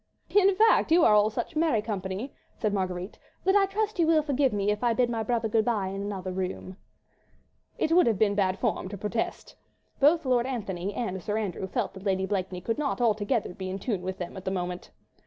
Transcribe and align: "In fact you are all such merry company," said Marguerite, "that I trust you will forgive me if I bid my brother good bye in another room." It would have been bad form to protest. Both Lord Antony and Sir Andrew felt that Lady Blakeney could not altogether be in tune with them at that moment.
"In 0.31 0.55
fact 0.55 0.91
you 0.91 1.05
are 1.05 1.13
all 1.13 1.29
such 1.29 1.55
merry 1.55 1.83
company," 1.83 2.33
said 2.57 2.73
Marguerite, 2.73 3.19
"that 3.43 3.55
I 3.55 3.67
trust 3.67 3.99
you 3.99 4.07
will 4.07 4.23
forgive 4.23 4.51
me 4.51 4.71
if 4.71 4.83
I 4.83 4.93
bid 4.93 5.11
my 5.11 5.21
brother 5.21 5.47
good 5.47 5.63
bye 5.65 5.89
in 5.89 6.01
another 6.01 6.31
room." 6.31 6.77
It 7.77 7.91
would 7.91 8.07
have 8.07 8.17
been 8.17 8.33
bad 8.33 8.57
form 8.57 8.89
to 8.89 8.97
protest. 8.97 9.55
Both 9.99 10.25
Lord 10.25 10.47
Antony 10.47 10.91
and 10.95 11.21
Sir 11.21 11.37
Andrew 11.37 11.67
felt 11.67 11.93
that 11.93 12.03
Lady 12.03 12.25
Blakeney 12.25 12.61
could 12.61 12.79
not 12.79 12.99
altogether 12.99 13.53
be 13.53 13.69
in 13.69 13.77
tune 13.77 14.01
with 14.01 14.17
them 14.17 14.35
at 14.35 14.43
that 14.43 14.49
moment. 14.49 14.89